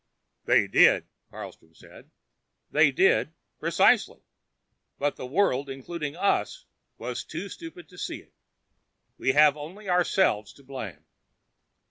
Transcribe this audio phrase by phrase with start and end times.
[0.45, 2.09] "They did," Carlstrom said.
[2.71, 4.23] "They did precisely.
[4.97, 6.65] But the world, including us,
[6.97, 8.33] was too stupid to see it.
[9.19, 11.05] We have only ourselves to blame."